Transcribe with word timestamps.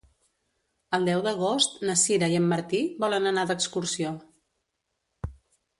El 0.97 1.03
deu 1.09 1.21
d'agost 1.27 1.77
na 1.89 1.97
Sira 2.05 2.31
i 2.35 2.39
en 2.41 2.49
Martí 2.55 2.83
volen 3.05 3.35
anar 3.35 3.45
d'excursió. 3.53 4.17